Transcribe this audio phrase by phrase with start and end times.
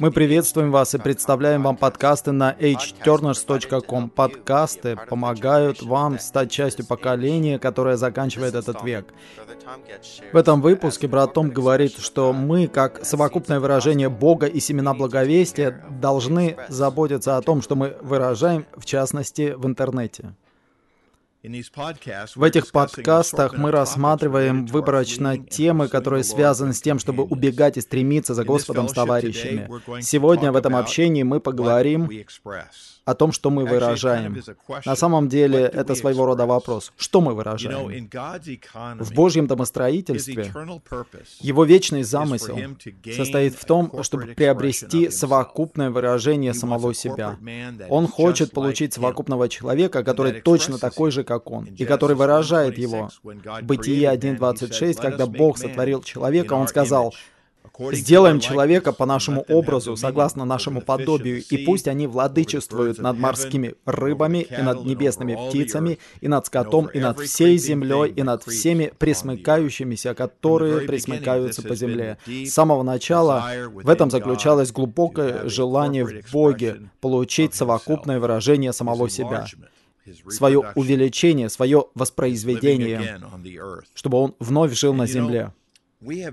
[0.00, 4.08] Мы приветствуем вас и представляем вам подкасты на hturners.com.
[4.08, 9.12] Подкасты помогают вам стать частью поколения, которое заканчивает этот век.
[10.32, 15.84] В этом выпуске брат Том говорит, что мы, как совокупное выражение Бога и семена благовестия,
[15.90, 20.34] должны заботиться о том, что мы выражаем, в частности, в интернете.
[21.42, 28.34] В этих подкастах мы рассматриваем выборочно темы, которые связаны с тем, чтобы убегать и стремиться
[28.34, 29.68] за Господом с товарищами.
[30.02, 32.10] Сегодня в этом общении мы поговорим
[33.06, 34.40] о том, что мы выражаем.
[34.84, 36.92] На самом деле, это своего рода вопрос.
[36.96, 38.08] Что мы выражаем?
[38.98, 40.52] В Божьем домостроительстве
[41.40, 42.58] его вечный замысел
[43.16, 47.38] состоит в том, чтобы приобрести совокупное выражение самого себя.
[47.88, 53.08] Он хочет получить совокупного человека, который точно такой же, как он, и который выражает его.
[53.62, 57.14] Бытие 1.26, когда Бог сотворил человека, он сказал,
[57.92, 64.46] Сделаем человека по нашему образу, согласно нашему подобию, и пусть они владычествуют над морскими рыбами,
[64.58, 70.14] и над небесными птицами, и над скотом, и над всей землей, и над всеми присмыкающимися,
[70.14, 72.18] которые присмыкаются по земле.
[72.26, 79.46] С самого начала в этом заключалось глубокое желание в Боге получить совокупное выражение самого себя
[80.28, 83.20] свое увеличение, свое воспроизведение,
[83.94, 85.52] чтобы он вновь жил на земле.
[86.00, 86.24] Мы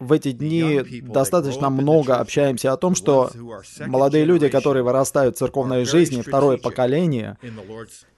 [0.00, 3.30] в эти дни достаточно много общаемся о том, что
[3.86, 7.38] молодые люди, которые вырастают в церковной жизни, второе поколение,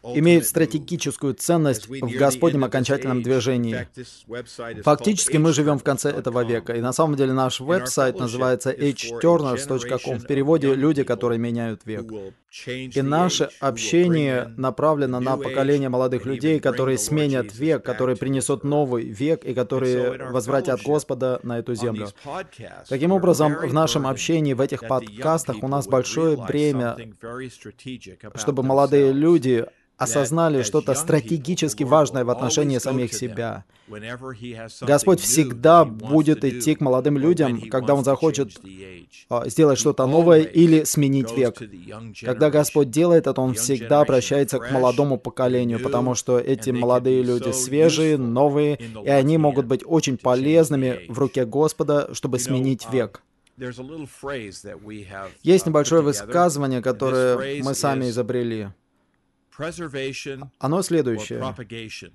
[0.05, 3.87] имеют стратегическую ценность в Господнем окончательном движении.
[4.83, 10.19] Фактически мы живем в конце этого века, и на самом деле наш веб-сайт называется hturners.com,
[10.19, 12.07] в переводе «Люди, которые меняют век».
[12.67, 19.45] И наше общение направлено на поколение молодых людей, которые сменят век, которые принесут новый век
[19.45, 22.09] и которые возвратят Господа на эту землю.
[22.89, 26.97] Таким образом, в нашем общении, в этих подкастах у нас большое бремя,
[28.35, 29.67] чтобы молодые люди
[30.03, 33.65] осознали что-то стратегически важное в отношении самих себя.
[34.81, 38.61] Господь всегда будет идти к молодым людям, когда Он захочет
[39.29, 41.59] а, сделать что-то новое или сменить век.
[42.23, 47.51] Когда Господь делает это, Он всегда обращается к молодому поколению, потому что эти молодые люди
[47.51, 53.23] свежие, новые, и они могут быть очень полезными в руке Господа, чтобы сменить век.
[55.43, 58.69] Есть небольшое высказывание, которое мы сами изобрели.
[60.59, 61.39] Оно следующее.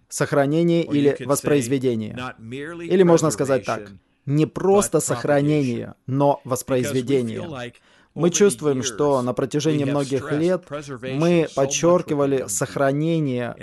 [0.10, 2.18] Сохранение или воспроизведение.
[2.40, 3.92] Или можно сказать так.
[4.26, 7.74] Не просто сохранение, но воспроизведение.
[8.18, 10.64] Мы чувствуем, что на протяжении многих лет
[11.02, 13.56] мы подчеркивали сохранение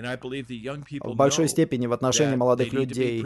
[1.00, 3.24] в большой степени в отношении молодых людей.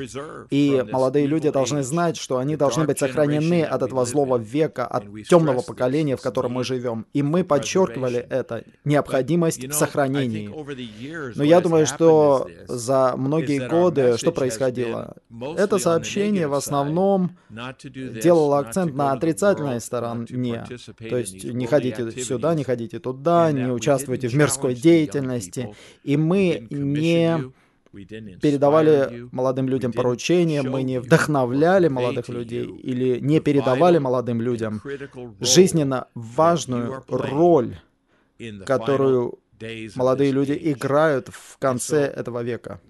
[0.51, 5.05] И молодые люди должны знать, что они должны быть сохранены от этого злого века, от
[5.29, 7.05] темного поколения, в котором мы живем.
[7.13, 10.51] И мы подчеркивали это, необходимость в сохранении.
[11.37, 15.17] Но я думаю, что за многие годы что происходило?
[15.57, 20.65] Это сообщение в основном делало акцент на отрицательной стороне.
[20.99, 25.75] То есть не ходите сюда, не ходите туда, не участвуйте в мирской деятельности.
[26.05, 27.53] И мы не
[28.41, 34.81] передавали молодым людям поручения, мы не вдохновляли молодых людей или не передавали молодым людям
[35.41, 37.77] жизненно важную роль,
[38.67, 39.39] которую
[39.97, 42.81] молодые люди играют в конце этого века.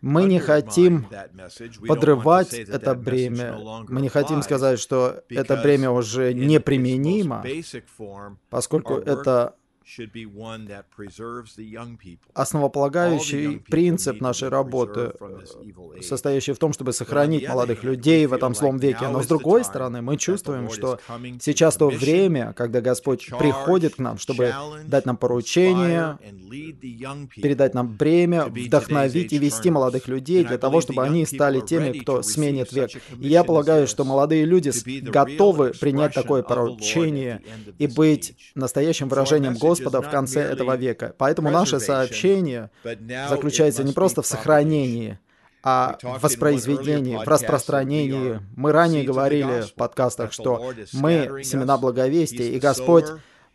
[0.00, 1.06] Мы не хотим
[1.86, 3.56] подрывать это бремя.
[3.88, 7.44] Мы не хотим сказать, что это бремя уже неприменимо,
[8.50, 9.54] поскольку это
[12.34, 15.12] Основополагающий принцип нашей работы,
[16.02, 19.08] состоящий в том, чтобы сохранить молодых людей в этом злом веке.
[19.08, 20.98] Но с другой стороны, мы чувствуем, что
[21.40, 24.52] сейчас то время, когда Господь приходит к нам, чтобы
[24.86, 26.18] дать нам поручение,
[27.36, 32.22] передать нам бремя, вдохновить и вести молодых людей для того, чтобы они стали теми, кто
[32.22, 32.90] сменит век.
[33.20, 34.72] И я полагаю, что молодые люди
[35.08, 37.40] готовы принять такое поручение
[37.78, 41.14] и быть настоящим выражением Господа Господа в конце этого века.
[41.18, 42.70] Поэтому наше сообщение
[43.28, 45.18] заключается не просто в сохранении,
[45.62, 48.40] а в воспроизведении, в распространении.
[48.54, 53.06] Мы ранее говорили в подкастах, что мы семена благовестия, и Господь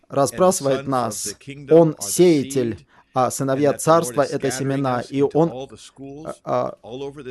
[0.10, 1.36] разбрасывает нас.
[1.70, 5.70] Он сеятель, а сыновья царства— это семена, и он
[6.44, 6.78] а,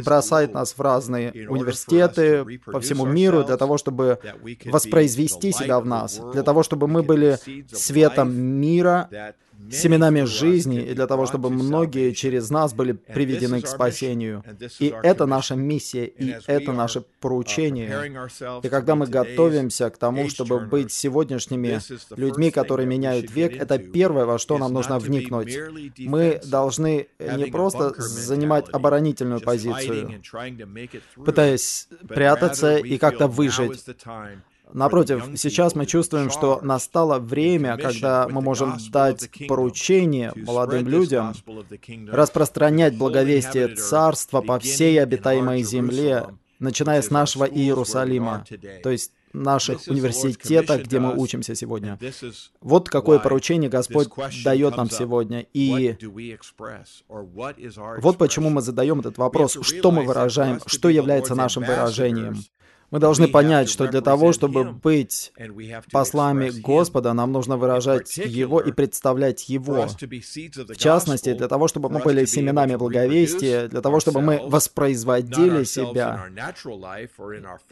[0.05, 4.19] бросает нас в разные университеты по всему миру для того, чтобы
[4.67, 7.39] воспроизвести себя в нас, для того, чтобы мы были
[7.73, 9.09] светом мира,
[9.71, 14.43] семенами жизни и для того, чтобы многие через нас были приведены к спасению.
[14.79, 17.91] И это наша миссия, и это наше поручение.
[18.63, 21.81] И когда мы готовимся к тому, чтобы быть сегодняшними
[22.17, 25.57] людьми, которые меняют век, это первое, во что нам нужно вникнуть.
[25.99, 30.23] Мы должны не просто занимать оборонительную позицию,
[31.25, 33.85] пытаясь прятаться и как-то выжить.
[34.73, 41.35] Напротив, сейчас мы чувствуем, что настало время, когда мы можем дать поручение молодым людям
[42.09, 46.27] распространять благовестие Царства по всей обитаемой земле,
[46.59, 48.45] начиная с нашего Иерусалима,
[48.83, 51.99] то есть наших университетах, где мы учимся сегодня.
[52.61, 54.09] Вот какое поручение Господь
[54.45, 55.47] дает нам сегодня.
[55.55, 55.97] И
[57.99, 62.43] вот почему мы задаем этот вопрос, что мы выражаем, что является нашим выражением.
[62.91, 65.33] Мы должны понять, что для того, чтобы быть
[65.93, 69.87] послами Господа, нам нужно выражать Его и представлять Его.
[69.87, 76.27] В частности, для того, чтобы мы были семенами благовестия, для того, чтобы мы воспроизводили себя,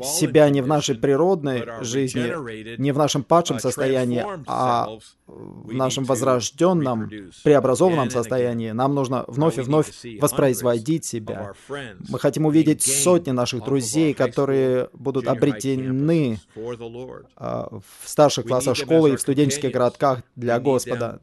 [0.00, 7.10] себя не в нашей природной жизни, не в нашем падшем состоянии, а в нашем возрожденном,
[7.44, 8.70] преобразованном состоянии.
[8.70, 11.52] Нам нужно вновь и вновь воспроизводить себя.
[12.08, 16.38] Мы хотим увидеть сотни наших друзей, которые будут обретены
[17.36, 21.18] а, в старших классах школы и в студенческих городках для Господа.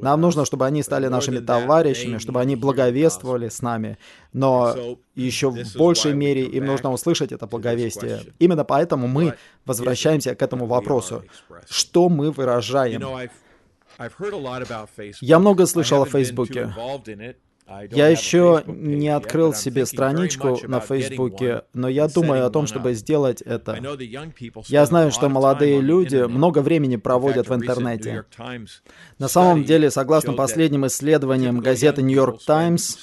[0.00, 3.98] Нам нужно, чтобы они стали нашими товарищами, чтобы они благовествовали с нами.
[4.32, 4.74] Но
[5.14, 8.20] еще в большей мере им нужно услышать это благовестие.
[8.38, 9.34] Именно поэтому мы
[9.66, 11.24] возвращаемся к этому вопросу.
[11.68, 13.02] Что мы выражаем?
[15.20, 16.74] Я много слышал о Фейсбуке.
[17.90, 23.40] Я еще не открыл себе страничку на Фейсбуке, но я думаю о том, чтобы сделать
[23.40, 23.80] это.
[24.68, 28.24] Я знаю, что молодые люди много времени проводят в интернете.
[29.18, 32.98] На самом деле, согласно последним исследованиям газеты New York Times,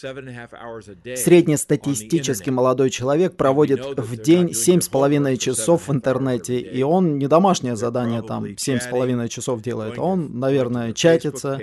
[1.15, 8.21] среднестатистический молодой человек проводит в день 7,5 часов в интернете, и он не домашнее задание
[8.21, 9.97] там 7,5 часов делает.
[9.97, 11.59] Он, наверное, чатится,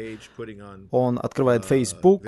[0.91, 2.25] он открывает Facebook,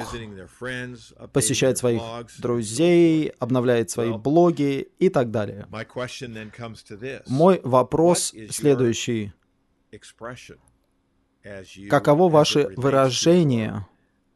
[1.33, 2.03] посещает своих
[2.39, 5.67] друзей, обновляет свои блоги и так далее.
[7.27, 9.33] Мой вопрос следующий.
[11.89, 13.87] Каково ваше выражение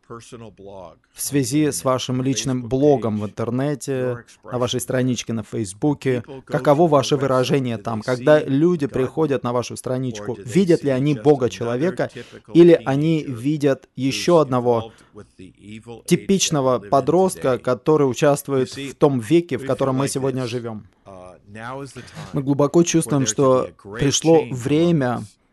[0.09, 7.17] в связи с вашим личным блогом в интернете, на вашей страничке на Фейсбуке, каково ваше
[7.17, 12.11] выражение там, когда люди приходят на вашу страничку, видят ли они Бога человека,
[12.53, 14.93] или они видят еще одного
[16.06, 20.87] типичного подростка, который участвует в том веке, в котором мы сегодня живем.
[22.33, 25.44] Мы глубоко чувствуем, что пришло время Uh,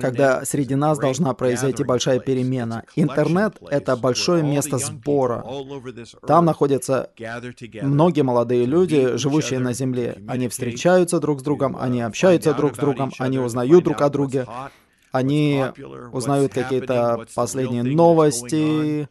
[0.00, 2.84] когда среди нас должна произойти большая перемена.
[2.96, 5.44] Интернет— это большое место сбора.
[6.26, 7.10] Там находятся
[7.82, 10.22] многие молодые люди, живущие на Земле.
[10.28, 14.08] Они встречаются друг с другом, uh, они общаются друг с другом, они узнают друг о
[14.08, 14.46] друге,
[15.12, 15.64] они
[16.12, 19.08] узнают какие-то последние новости,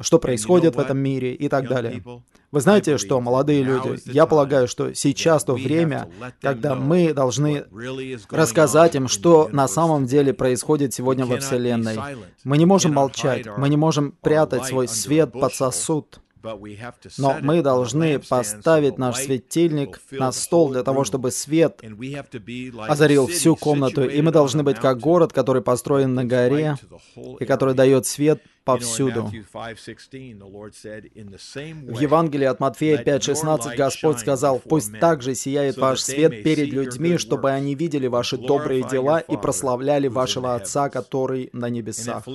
[0.00, 2.02] что происходит в этом мире и так далее.
[2.50, 6.08] Вы знаете, что, молодые люди, я полагаю, что сейчас то время,
[6.40, 7.64] когда мы должны
[8.30, 11.98] рассказать им, что на самом деле происходит сегодня во Вселенной.
[12.44, 16.20] Мы не можем молчать, мы не можем прятать свой свет под сосуд.
[17.18, 21.80] Но мы должны поставить наш светильник на стол для того, чтобы свет
[22.88, 24.04] озарил всю комнату.
[24.04, 26.76] И мы должны быть как город, который построен на горе
[27.38, 29.30] и который дает свет повсюду.
[31.82, 37.50] В Евангелии от Матфея 5.16 Господь сказал, «Пусть также сияет ваш свет перед людьми, чтобы
[37.50, 42.26] они видели ваши добрые дела и прославляли вашего Отца, который на небесах».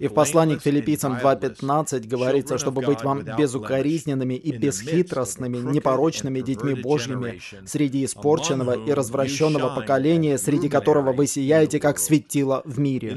[0.00, 6.74] И в послании к филиппийцам 2.15 говорится, чтобы быть вам безукоризненными и бесхитростными, непорочными детьми
[6.74, 13.16] Божьими среди испорченного и развращенного поколения, среди которого вы сияете, как светило в мире.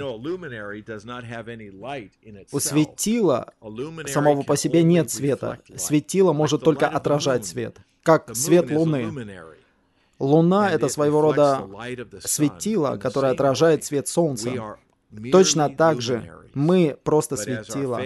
[2.51, 3.53] У светила
[4.07, 5.59] самого по себе нет света.
[5.75, 9.11] Светило может только отражать свет, как свет Луны.
[10.19, 11.67] Луна— это своего рода
[12.23, 14.77] светило, которое отражает свет Солнца.
[15.31, 17.99] Точно так же мы просто светило.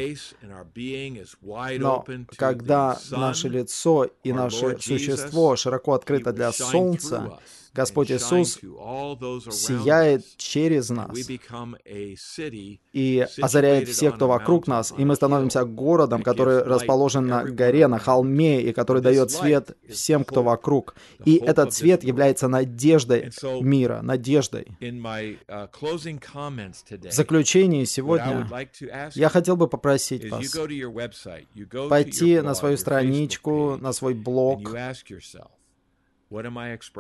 [1.77, 7.39] Но когда наше лицо и наше существо широко открыто для Солнца,
[7.75, 8.57] Господь Иисус
[9.51, 11.11] сияет через нас
[12.93, 17.99] и озаряет всех, кто вокруг нас, и мы становимся городом, который расположен на горе, на
[17.99, 20.95] холме, и который дает свет всем, кто вокруг.
[21.25, 24.67] И этот свет является надеждой мира, надеждой.
[24.79, 25.67] Uh,
[27.09, 28.47] В заключении сегодня
[29.15, 30.55] я хотел бы попросить вас
[31.89, 34.61] пойти на свою страничку, на свой блог,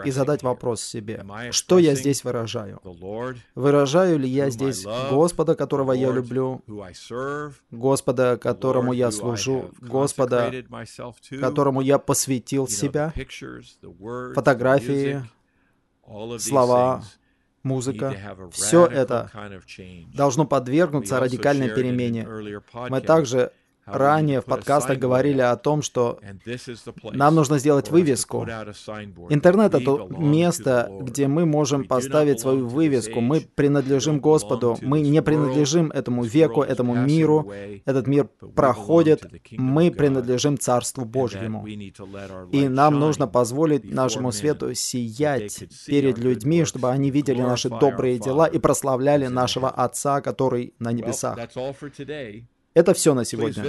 [0.03, 2.79] и задать вопрос себе, что я здесь выражаю?
[3.55, 6.61] Выражаю ли я здесь Господа, которого я люблю,
[7.71, 10.51] Господа, которому я служу, Господа,
[11.39, 13.13] которому я посвятил себя,
[14.35, 15.23] фотографии,
[16.39, 17.03] слова,
[17.63, 18.15] музыка,
[18.51, 19.31] все это
[20.13, 22.27] должно подвергнуться радикальной перемене.
[22.89, 23.51] Мы также
[23.85, 26.19] ранее в подкастах говорили о том, что
[27.03, 28.45] нам нужно сделать вывеску.
[29.29, 33.21] Интернет— это место, где мы можем поставить свою вывеску.
[33.21, 37.51] Мы принадлежим Господу, мы не принадлежим этому веку, этому миру.
[37.85, 41.65] Этот мир проходит, мы принадлежим Царству Божьему.
[42.51, 48.47] И нам нужно позволить нашему свету сиять перед людьми, чтобы они видели наши добрые дела
[48.47, 51.37] и прославляли нашего Отца, который на небесах.
[52.75, 53.63] Это все на сегодня.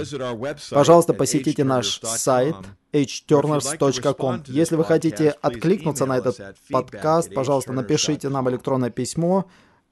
[0.69, 2.55] Пожалуйста, посетите наш сайт
[2.91, 4.43] hturners.com.
[4.47, 9.45] Если вы хотите откликнуться на этот подкаст, пожалуйста, напишите нам электронное письмо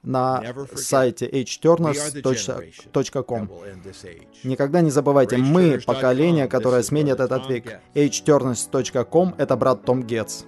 [0.04, 0.44] на
[0.76, 3.50] сайте hturners.com.
[4.44, 7.80] Никогда не забывайте, мы поколение, которое сменит этот век.
[7.96, 10.44] hturners.com— это брат Том Гетц.